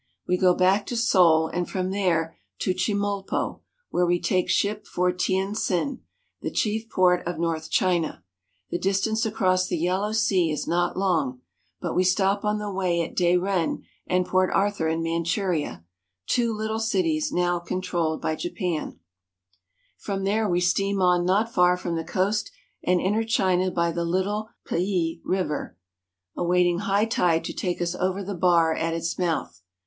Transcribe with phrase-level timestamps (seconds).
[0.27, 3.61] We go back to Seoul and from there to Chemulpo,
[3.91, 5.99] where we take ship for Tientsin (te en'tsen')
[6.41, 8.23] the chief port of North China.
[8.71, 11.41] The distance across the Yellow Sea is not long,
[11.79, 15.85] but we stop on the way at Dairen and Port Arthur in Manchuria,
[16.25, 18.71] two little cities now controlled by Japan.
[18.71, 18.99] 1 14 CHINA
[19.97, 22.49] From there we steam on not far from the coast
[22.83, 25.77] and enter China by the little Pei (pe'e) River,
[26.35, 29.61] awaiting high tide to take us over the bar at its mouth.